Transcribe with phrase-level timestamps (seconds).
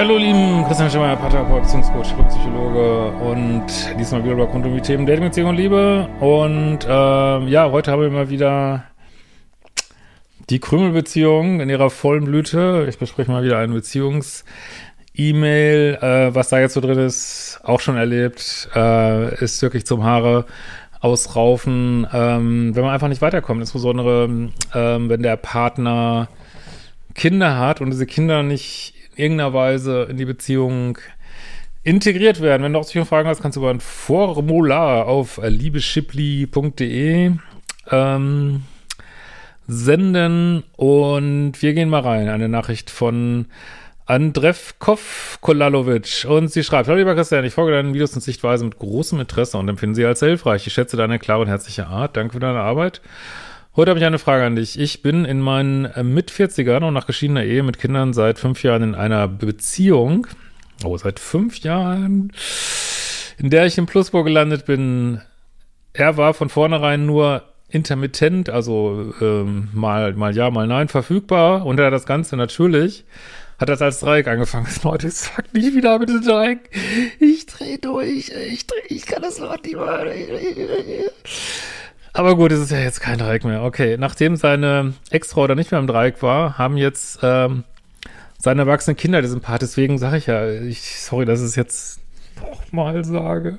[0.00, 3.66] Hallo lieben, Christian Schemmer, Paartherapeut, Beziehungscoach, Psychologe und
[3.98, 6.08] diesmal wieder über rund um die Themen Dating, Beziehung und Liebe.
[6.20, 8.84] Und ähm, ja, heute haben wir mal wieder
[10.48, 12.86] die Krümelbeziehung in ihrer vollen Blüte.
[12.88, 15.98] Ich bespreche mal wieder eine Beziehungs-E-Mail.
[16.00, 20.46] Äh, was da jetzt so drin ist, auch schon erlebt, äh, ist wirklich zum Haare
[21.00, 23.60] ausraufen, ähm, wenn man einfach nicht weiterkommt.
[23.60, 26.28] Insbesondere, ähm, wenn der Partner
[27.14, 30.98] Kinder hat und diese Kinder nicht irgendeiner Weise in die Beziehung
[31.82, 32.62] integriert werden.
[32.62, 37.32] Wenn du auch solche Fragen hast, kannst du über ein Formular auf liebeschipli.de
[37.90, 38.62] ähm,
[39.66, 42.28] senden und wir gehen mal rein.
[42.28, 43.46] Eine Nachricht von
[44.06, 48.76] Andrevkov Kolalovic und sie schreibt, Hallo lieber Christian, ich folge deinen Videos und Sichtweise mit
[48.76, 50.66] großem Interesse und empfinde sie als hilfreich.
[50.66, 52.16] Ich schätze deine klare und herzliche Art.
[52.16, 53.00] Danke für deine Arbeit.
[53.76, 54.80] Heute habe ich eine Frage an dich.
[54.80, 58.82] Ich bin in meinen äh, Mit-40ern und nach geschiedener Ehe mit Kindern seit fünf Jahren
[58.82, 60.26] in einer Beziehung.
[60.84, 62.32] Oh, seit fünf Jahren,
[63.38, 65.20] in der ich im Plusburg gelandet bin.
[65.92, 71.64] Er war von vornherein nur intermittent, also ähm, mal, mal ja, mal nein, verfügbar.
[71.64, 73.04] Und er hat das Ganze natürlich,
[73.60, 74.66] hat das als Dreieck angefangen.
[74.82, 76.70] Leute, sag nie wieder mit dem Dreieck.
[77.20, 80.12] Ich drehe durch, ich drehe, ich kann das Wort nicht mehr.
[82.12, 83.62] Aber gut, es ist ja jetzt kein Dreieck mehr.
[83.62, 87.64] Okay, nachdem seine Ex-Frau da nicht mehr im Dreieck war, haben jetzt ähm,
[88.38, 89.62] seine erwachsenen Kinder diesen Part.
[89.62, 92.00] Deswegen sage ich ja, ich, sorry, dass ich es jetzt
[92.40, 93.58] nochmal sage.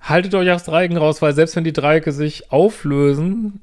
[0.00, 3.60] Haltet euch aus Dreiecken raus, weil selbst wenn die Dreiecke sich auflösen,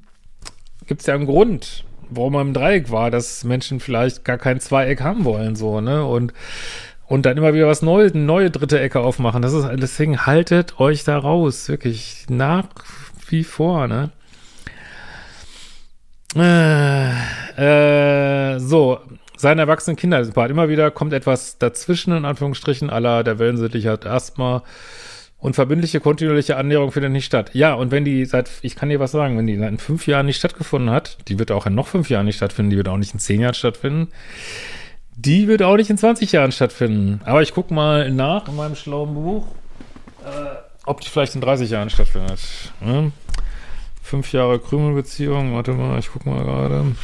[0.86, 4.60] gibt es ja einen Grund, warum man im Dreieck war, dass Menschen vielleicht gar kein
[4.60, 6.04] Zweieck haben wollen, so, ne?
[6.04, 6.32] Und
[7.06, 9.42] und dann immer wieder was Neues, neue dritte Ecke aufmachen.
[9.42, 12.68] Das ist, deswegen haltet euch da raus, wirklich nach
[13.32, 14.10] wie vor, ne?
[16.36, 18.98] Äh, äh, so,
[19.36, 20.50] seine erwachsenen Kinder sind Part.
[20.50, 24.62] Immer wieder kommt etwas dazwischen, in Anführungsstrichen, aller der Wellensittlichkeit erstmal.
[25.38, 27.50] Und verbindliche, kontinuierliche Annäherung findet nicht statt.
[27.52, 30.26] Ja, und wenn die seit, ich kann dir was sagen, wenn die in fünf Jahren
[30.26, 32.96] nicht stattgefunden hat, die wird auch in noch fünf Jahren nicht stattfinden, die wird auch
[32.96, 34.08] nicht in zehn Jahren stattfinden,
[35.16, 37.20] die wird auch nicht in 20 Jahren stattfinden.
[37.24, 39.48] Aber ich gucke mal nach in meinem schlauen Buch.
[40.24, 42.40] Äh, ob die vielleicht in 30 Jahren stattfindet.
[42.80, 43.12] Ne?
[44.02, 46.94] Fünf Jahre Krümelbeziehung, warte mal, ich guck mal gerade.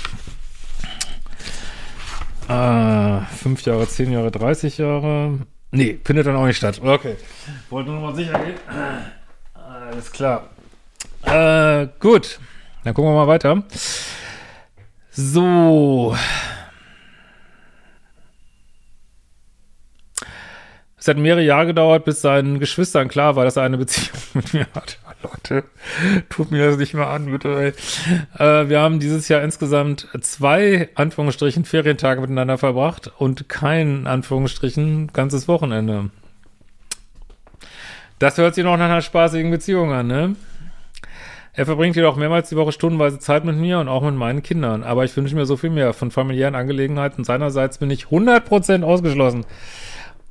[2.49, 5.38] Ah, fünf Jahre, zehn Jahre, 30 Jahre.
[5.71, 6.81] Nee, findet dann auch nicht statt.
[6.83, 7.17] Okay.
[7.69, 8.56] Wollte nur mal sicher gehen.
[9.53, 10.49] Alles klar.
[11.22, 12.41] Äh, gut.
[12.84, 13.62] Dann gucken wir mal weiter.
[15.11, 16.17] So.
[21.08, 24.52] Es hat mehrere Jahre gedauert, bis seinen Geschwistern klar war, dass er eine Beziehung mit
[24.52, 24.98] mir hat.
[25.22, 25.64] Leute,
[26.28, 27.72] tut mir das nicht mehr an, bitte.
[28.38, 35.48] Äh, wir haben dieses Jahr insgesamt zwei, Anführungsstrichen, Ferientage miteinander verbracht und kein, Anführungsstrichen, ganzes
[35.48, 36.10] Wochenende.
[38.19, 40.36] Das hört sich noch nach einer spaßigen Beziehung an, ne?
[41.54, 44.84] Er verbringt jedoch mehrmals die Woche stundenweise Zeit mit mir und auch mit meinen Kindern.
[44.84, 45.94] Aber ich wünsche mir so viel mehr.
[45.94, 49.46] Von familiären Angelegenheiten seinerseits bin ich 100% ausgeschlossen.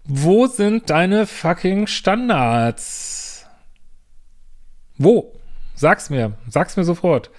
[0.07, 3.45] Wo sind deine fucking Standards?
[4.97, 5.34] Wo?
[5.75, 6.34] Sag's mir.
[6.47, 7.29] Sag's mir sofort.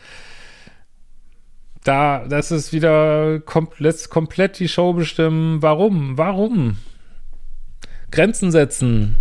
[1.83, 5.62] Da, das ist wieder komplett, komplett die Show bestimmen.
[5.62, 6.19] Warum?
[6.19, 6.77] Warum?
[8.11, 9.17] Grenzen setzen.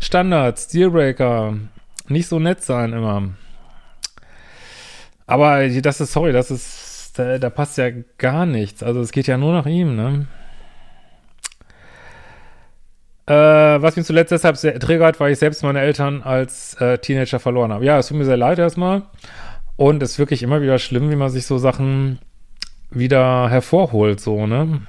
[0.00, 1.58] Standards, Dealbreaker.
[2.08, 3.34] Nicht so nett sein immer.
[5.26, 8.82] Aber das ist, sorry, das ist, da, da passt ja gar nichts.
[8.82, 10.28] Also es geht ja nur nach ihm, ne?
[13.26, 13.32] Äh,
[13.82, 17.72] was mich zuletzt deshalb sehr triggert, weil ich selbst meine Eltern als äh, Teenager verloren
[17.72, 17.84] habe.
[17.84, 19.02] Ja, es tut mir sehr leid erstmal.
[19.76, 22.20] Und es ist wirklich immer wieder schlimm, wie man sich so Sachen
[22.90, 24.82] wieder hervorholt, so, ne?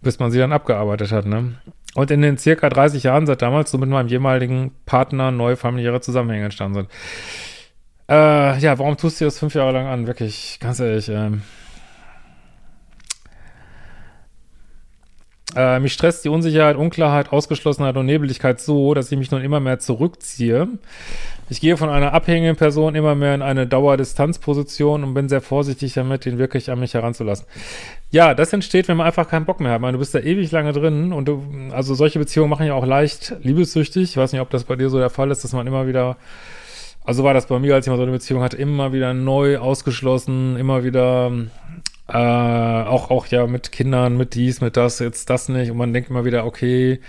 [0.00, 1.54] Bis man sie dann abgearbeitet hat, ne?
[1.94, 6.00] Und in den circa 30 Jahren seit damals so mit meinem jemaligen Partner neue familiäre
[6.00, 6.88] Zusammenhänge entstanden sind.
[8.08, 10.06] Äh, ja, warum tust du das fünf Jahre lang an?
[10.06, 11.42] Wirklich, ganz ehrlich, ähm.
[15.56, 19.60] Äh, mich stresst die Unsicherheit, Unklarheit, Ausgeschlossenheit und Nebeligkeit so, dass ich mich nun immer
[19.60, 20.68] mehr zurückziehe.
[21.50, 25.92] Ich gehe von einer abhängigen Person immer mehr in eine Dauerdistanzposition und bin sehr vorsichtig
[25.92, 27.46] damit, ihn wirklich an mich heranzulassen.
[28.10, 29.80] Ja, das entsteht, wenn man einfach keinen Bock mehr hat.
[29.80, 32.86] Meine, du bist da ewig lange drin und du, also solche Beziehungen machen ja auch
[32.86, 34.04] leicht liebessüchtig.
[34.04, 36.16] Ich weiß nicht, ob das bei dir so der Fall ist, dass man immer wieder,
[37.04, 39.58] also war das bei mir, als ich mal so eine Beziehung hatte, immer wieder neu
[39.58, 41.30] ausgeschlossen, immer wieder
[42.08, 45.70] äh, auch, auch ja mit Kindern, mit dies, mit das, jetzt das nicht.
[45.70, 47.00] Und man denkt immer wieder, okay,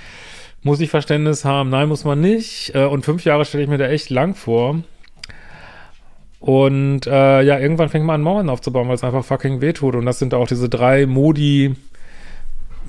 [0.63, 1.69] muss ich Verständnis haben?
[1.69, 2.73] Nein, muss man nicht.
[2.73, 4.81] Äh, und fünf Jahre stelle ich mir da echt lang vor.
[6.39, 9.95] Und äh, ja, irgendwann fängt man an, Mauern aufzubauen, weil es einfach fucking wehtut.
[9.95, 11.75] Und das sind auch diese drei Modi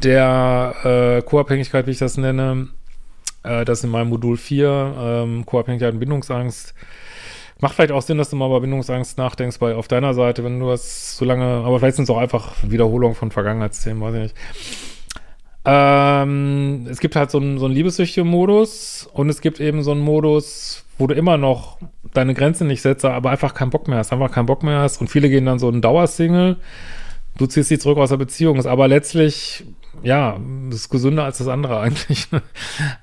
[0.03, 2.69] der äh, Co-Abhängigkeit, wie ich das nenne.
[3.43, 6.75] Äh, das in meinem Modul 4, ähm, Co-Abhängigkeit und Bindungsangst.
[7.61, 10.61] Macht vielleicht auch Sinn, dass du mal über Bindungsangst nachdenkst, bei auf deiner Seite, wenn
[10.61, 14.20] du das so lange, aber vielleicht sind es auch einfach Wiederholungen von Vergangenheitsthemen, weiß ich
[14.20, 14.35] nicht.
[15.69, 19.91] Ähm, es gibt halt so einen, so einen liebessüchtigen Modus und es gibt eben so
[19.91, 21.79] einen Modus, wo du immer noch
[22.14, 25.00] deine Grenze nicht setzt, aber einfach keinen Bock mehr hast, einfach keinen Bock mehr hast
[25.00, 26.58] und viele gehen dann so einen Dauersingle.
[27.37, 29.64] Du ziehst sie zurück aus der Beziehung, ist aber letztlich,
[30.03, 30.38] ja,
[30.70, 32.29] ist gesünder als das andere eigentlich.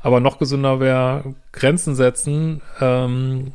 [0.01, 3.53] aber noch gesünder wäre Grenzen setzen, ähm,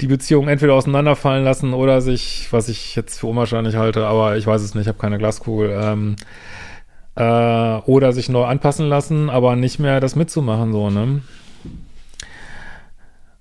[0.00, 4.46] die Beziehung entweder auseinanderfallen lassen oder sich, was ich jetzt für unwahrscheinlich halte, aber ich
[4.46, 6.16] weiß es nicht, ich habe keine Glaskugel, ähm,
[7.14, 11.20] äh, oder sich neu anpassen lassen, aber nicht mehr das mitzumachen, so, ne?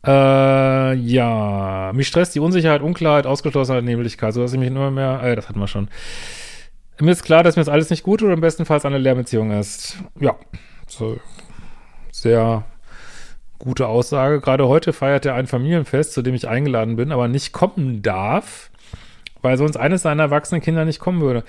[0.05, 5.35] Äh, ja, mich stresst die Unsicherheit, Unklarheit, Ausgeschlossenheit, Nebeligkeit, sodass ich mich immer mehr, äh,
[5.35, 5.89] das hatten wir schon.
[6.99, 9.51] Mir ist klar, dass mir das alles nicht gut oder im besten Fall eine Lehrbeziehung
[9.51, 9.97] ist.
[10.19, 10.35] Ja,
[10.87, 11.17] so
[12.11, 12.63] sehr
[13.61, 14.41] gute Aussage.
[14.41, 18.71] Gerade heute feiert er ein Familienfest, zu dem ich eingeladen bin, aber nicht kommen darf
[19.41, 21.43] weil sonst eines seiner erwachsenen Kinder nicht kommen würde.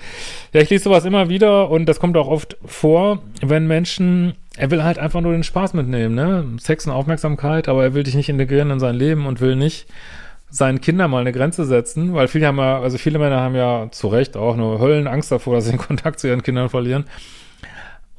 [0.51, 4.71] Ja, ich lese sowas immer wieder und das kommt auch oft vor, wenn Menschen, er
[4.71, 6.45] will halt einfach nur den Spaß mitnehmen, ne?
[6.59, 9.87] Sex und Aufmerksamkeit, aber er will dich nicht integrieren in sein Leben und will nicht
[10.49, 13.87] seinen Kindern mal eine Grenze setzen, weil viele haben ja, also viele Männer haben ja
[13.91, 17.05] zu Recht auch nur Höllenangst davor, dass sie den Kontakt zu ihren Kindern verlieren.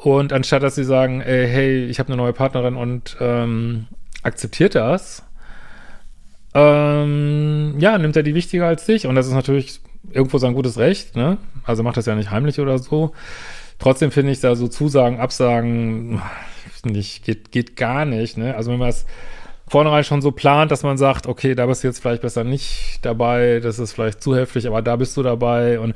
[0.04, 3.86] Und anstatt dass sie sagen, ey, hey, ich habe eine neue Partnerin und ähm,
[4.22, 5.22] akzeptiert das,
[6.52, 9.06] ähm, ja, nimmt er die wichtiger als dich.
[9.06, 9.80] Und das ist natürlich
[10.12, 11.38] irgendwo sein gutes Recht, ne?
[11.64, 13.14] Also macht das ja nicht heimlich oder so.
[13.78, 16.20] Trotzdem finde ich da so Zusagen, Absagen,
[16.84, 18.54] nicht, geht, geht gar nicht, ne?
[18.56, 19.06] Also wenn man es
[19.68, 22.98] vornherein schon so plant, dass man sagt, okay, da bist du jetzt vielleicht besser nicht
[23.00, 25.94] dabei, das ist vielleicht zu heftig, aber da bist du dabei und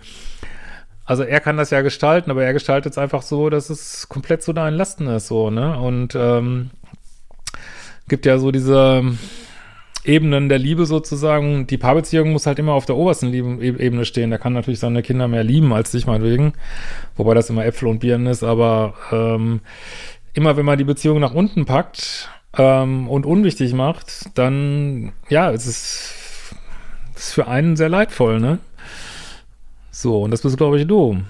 [1.09, 4.43] also er kann das ja gestalten, aber er gestaltet es einfach so, dass es komplett
[4.43, 5.79] zu deinen Lasten ist, so, ne?
[5.79, 6.69] Und ähm,
[8.09, 9.03] gibt ja so diese
[10.05, 11.67] Ebenen der Liebe sozusagen.
[11.67, 14.29] Die Paarbeziehung muss halt immer auf der obersten Ebene stehen.
[14.29, 16.53] Der kann natürlich seine Kinder mehr lieben als dich meinetwegen,
[17.17, 19.61] wobei das immer Äpfel und Birnen ist, aber ähm,
[20.35, 22.29] immer wenn man die Beziehung nach unten packt
[22.59, 26.55] ähm, und unwichtig macht, dann, ja, es ist,
[27.17, 28.59] ist für einen sehr leidvoll, ne?
[30.01, 31.21] So, und das bist, glaube ich, du.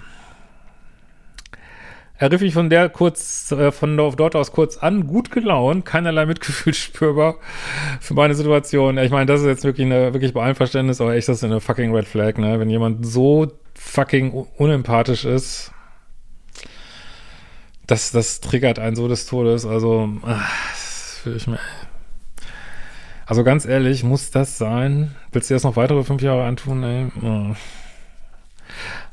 [2.18, 6.26] Er rief mich von der kurz, äh, von dort aus kurz an, gut gelaunt, keinerlei
[6.26, 7.36] Mitgefühl spürbar
[7.98, 8.98] für meine Situation.
[8.98, 11.44] Ich meine, das ist jetzt wirklich eine, wirklich bei allem Verständnis, aber echt, das ist
[11.44, 12.60] eine fucking Red Flag, ne?
[12.60, 15.72] Wenn jemand so fucking unempathisch ist,
[17.86, 19.64] das, das triggert einen so des Todes.
[19.64, 21.58] Also, ach, das will ich mir.
[23.24, 25.14] Also ganz ehrlich, muss das sein?
[25.32, 26.82] Willst du jetzt noch weitere fünf Jahre antun?
[26.82, 27.06] Ey?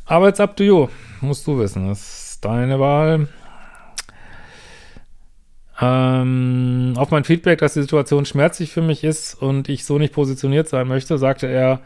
[0.05, 0.87] Aber it's up to you.
[1.21, 1.87] Musst du wissen.
[1.87, 3.27] Das deine Wahl.
[5.81, 10.13] Ähm, auf mein Feedback, dass die Situation schmerzlich für mich ist und ich so nicht
[10.13, 11.81] positioniert sein möchte, sagte er,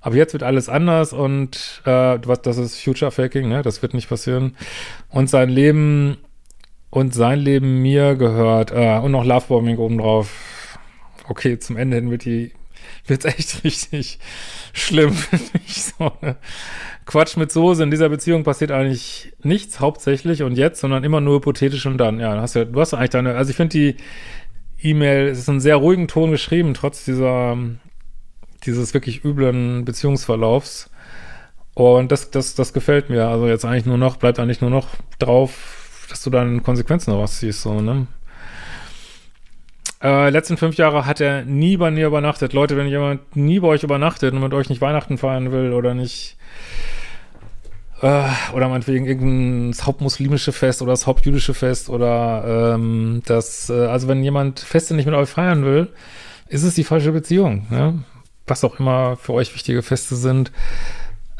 [0.00, 3.62] aber jetzt wird alles anders und äh, das ist Future Faking, ne?
[3.62, 4.54] Das wird nicht passieren.
[5.08, 6.18] Und sein Leben
[6.90, 8.70] und sein Leben mir gehört.
[8.70, 10.78] Äh, und noch Lovebombing obendrauf.
[11.26, 12.52] Okay, zum Ende hin wird die
[13.06, 14.18] wird's echt richtig
[14.72, 16.12] schlimm, finde ich so.
[16.20, 16.36] Ne?
[17.06, 17.82] Quatsch mit Soße.
[17.82, 22.20] In dieser Beziehung passiert eigentlich nichts hauptsächlich und jetzt, sondern immer nur hypothetisch und dann.
[22.20, 23.96] Ja, hast ja, du hast eigentlich deine, also ich finde die
[24.82, 27.56] E-Mail, es ist einen sehr ruhigen Ton geschrieben, trotz dieser,
[28.64, 30.90] dieses wirklich üblen Beziehungsverlaufs.
[31.74, 33.26] Und das, das, das gefällt mir.
[33.26, 34.88] Also jetzt eigentlich nur noch, bleibt eigentlich nur noch
[35.18, 38.06] drauf, dass du dann Konsequenzen rausziehst, so, ne?
[40.04, 42.52] Äh, letzten fünf Jahre hat er nie bei mir übernachtet.
[42.52, 45.94] Leute, wenn jemand nie bei euch übernachtet und mit euch nicht Weihnachten feiern will oder
[45.94, 46.36] nicht
[48.02, 54.06] äh, oder meinetwegen irgendein hauptmuslimische Fest oder das hauptjüdische Fest oder ähm, das, äh, also
[54.06, 55.88] wenn jemand Feste nicht mit euch feiern will,
[56.48, 58.04] ist es die falsche Beziehung, ne?
[58.46, 60.52] was auch immer für euch wichtige Feste sind.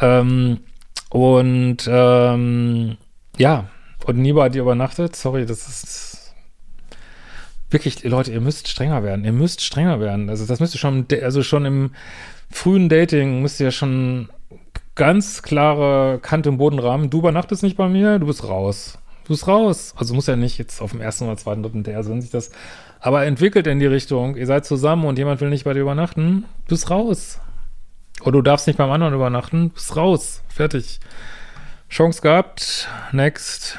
[0.00, 0.60] Ähm,
[1.10, 2.96] und ähm,
[3.36, 3.68] ja,
[4.06, 6.13] und nie bei dir übernachtet, sorry, das ist
[7.74, 9.26] wirklich, Leute, ihr müsst strenger werden.
[9.26, 10.30] Ihr müsst strenger werden.
[10.30, 11.90] Also das müsst ihr schon, also schon im
[12.50, 14.30] frühen Dating müsst ihr schon
[14.94, 17.10] ganz klare Kante im Bodenrahmen.
[17.10, 18.98] Du übernachtest nicht bei mir, du bist raus.
[19.24, 19.94] Du bist raus.
[19.96, 22.30] Also muss ja nicht jetzt auf dem ersten oder zweiten, dritten der, also wenn sich
[22.30, 22.50] das
[23.00, 26.44] aber entwickelt in die Richtung, ihr seid zusammen und jemand will nicht bei dir übernachten,
[26.66, 27.38] du bist raus.
[28.22, 30.42] Oder du darfst nicht beim anderen übernachten, du bist raus.
[30.48, 31.00] Fertig.
[31.90, 32.88] Chance gehabt.
[33.12, 33.78] Next.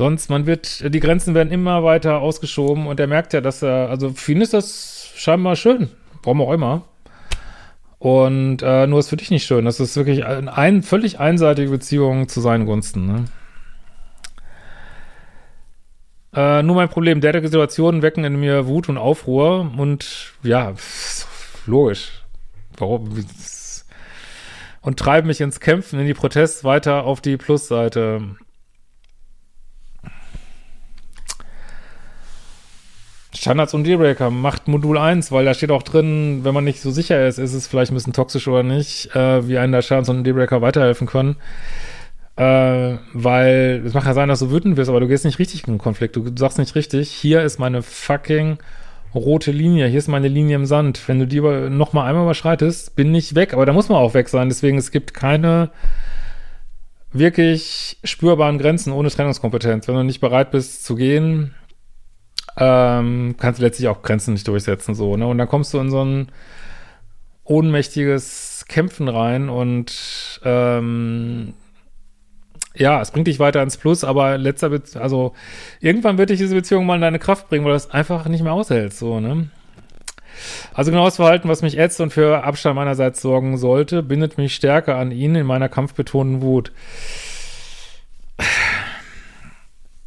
[0.00, 3.90] Sonst, man wird, die Grenzen werden immer weiter ausgeschoben und er merkt ja, dass er,
[3.90, 5.90] also für ihn ist das scheinbar schön.
[6.22, 6.86] Warum auch immer.
[7.98, 9.66] Und äh, nur ist für dich nicht schön.
[9.66, 13.06] Das ist wirklich eine ein, völlig einseitige Beziehung zu seinen Gunsten.
[13.08, 13.24] Ne?
[16.34, 20.72] Äh, nur mein Problem, derartige Situationen wecken in mir Wut und Aufruhr und ja,
[21.66, 22.22] logisch.
[22.78, 23.22] Warum?
[24.80, 28.36] Und treiben mich ins Kämpfen, in die Protest weiter auf die Plusseite.
[33.34, 36.90] Standards und Dealbreaker macht Modul 1, weil da steht auch drin, wenn man nicht so
[36.90, 40.08] sicher ist, ist es vielleicht ein bisschen toxisch oder nicht, äh, wie einen da Standards
[40.08, 41.36] und Dealbreaker weiterhelfen können.
[42.36, 45.66] Äh, weil es mag ja sein, dass du wütend wirst, aber du gehst nicht richtig
[45.66, 46.16] in den Konflikt.
[46.16, 48.58] Du sagst nicht richtig, hier ist meine fucking
[49.14, 51.06] rote Linie, hier ist meine Linie im Sand.
[51.06, 53.52] Wenn du die noch mal einmal überschreitest, bin ich weg.
[53.52, 54.48] Aber da muss man auch weg sein.
[54.48, 55.70] Deswegen, es gibt keine
[57.12, 59.88] wirklich spürbaren Grenzen ohne Trennungskompetenz.
[59.88, 61.54] Wenn du nicht bereit bist zu gehen,
[62.56, 64.94] ähm, kannst du letztlich auch Grenzen nicht durchsetzen.
[64.94, 65.26] so ne?
[65.26, 66.28] Und dann kommst du in so ein
[67.44, 71.54] ohnmächtiges Kämpfen rein und ähm,
[72.76, 75.34] ja, es bringt dich weiter ins Plus, aber letzter, Be also
[75.80, 78.44] irgendwann wird dich diese Beziehung mal in deine Kraft bringen, weil du das einfach nicht
[78.44, 79.50] mehr aushältst, so, ne?
[80.72, 84.54] Also genau das Verhalten, was mich ätzt und für Abstand meinerseits sorgen sollte, bindet mich
[84.54, 86.72] stärker an ihn in meiner kampfbetonten Wut.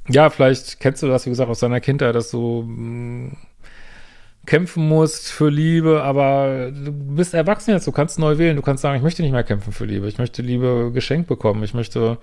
[0.10, 3.38] Ja, vielleicht kennst du das, wie gesagt, aus deiner Kindheit, dass du mh, mm,
[4.46, 8.82] kämpfen musst für Liebe, aber du bist erwachsen jetzt, du kannst neu wählen, du kannst
[8.82, 12.18] sagen, ich möchte nicht mehr kämpfen für Liebe, ich möchte Liebe geschenkt bekommen, ich möchte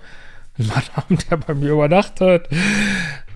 [0.57, 2.47] Mann haben, der bei mir übernachtet.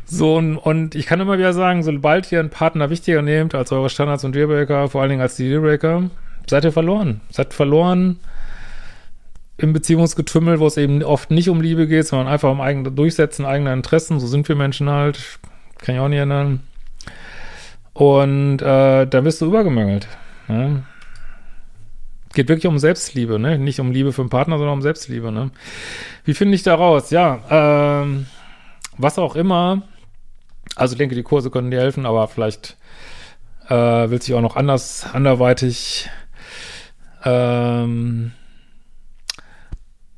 [0.06, 3.72] So, und, und ich kann immer wieder sagen, sobald ihr einen Partner wichtiger nehmt als
[3.72, 6.12] eure Standards und Dealbreaker, vor allen Dingen als die Dealbreaker,
[6.48, 7.22] seid ihr verloren.
[7.32, 8.20] Seid verloren
[9.58, 13.46] im Beziehungsgetümmel, wo es eben oft nicht um Liebe geht, sondern einfach um eigene Durchsetzen
[13.46, 14.20] eigener Interessen.
[14.20, 15.40] So sind wir Menschen halt.
[15.78, 16.62] Kann ich auch nicht ändern.
[17.94, 20.08] Und äh, da wirst du übergemangelt.
[20.48, 20.84] Ne?
[22.34, 23.58] Geht wirklich um Selbstliebe, ne?
[23.58, 25.52] Nicht um Liebe für einen Partner, sondern um Selbstliebe, ne?
[26.26, 27.10] Wie finde ich da raus?
[27.10, 28.26] Ja, ähm,
[28.98, 29.84] was auch immer.
[30.76, 32.76] Also ich denke, die Kurse können dir helfen, aber vielleicht
[33.70, 36.10] äh, will sich auch noch anders, anderweitig
[37.24, 38.34] ähm,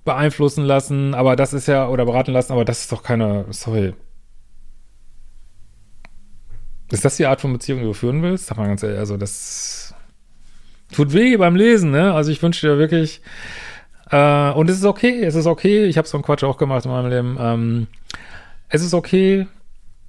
[0.08, 3.94] beeinflussen lassen, aber das ist ja, oder beraten lassen, aber das ist doch keine, sorry.
[6.90, 8.48] Ist das die Art von Beziehung, die du führen willst?
[8.48, 9.94] Sag mal ganz ehrlich, also das
[10.92, 12.14] tut weh beim Lesen, ne?
[12.14, 13.22] Also ich wünsche dir wirklich,
[14.10, 16.86] äh, und es ist okay, es ist okay, ich habe so einen Quatsch auch gemacht
[16.86, 17.88] in meinem Leben, ähm,
[18.70, 19.48] es ist okay,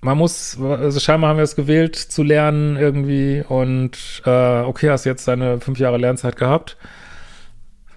[0.01, 5.05] man muss, also scheinbar haben wir es gewählt zu lernen irgendwie und äh, okay, hast
[5.05, 6.77] jetzt deine fünf Jahre Lernzeit gehabt.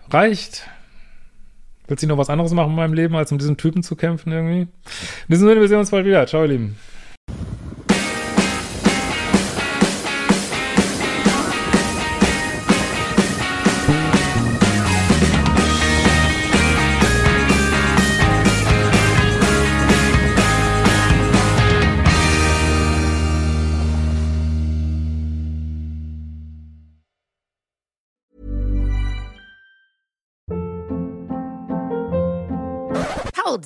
[0.09, 0.67] Reicht.
[1.91, 4.31] Willst du noch was anderes machen in meinem Leben, als mit diesen Typen zu kämpfen
[4.31, 4.61] irgendwie?
[4.61, 4.69] In
[5.27, 6.25] diesem Sinne, wir sehen uns bald wieder.
[6.25, 6.77] Ciao, ihr Lieben.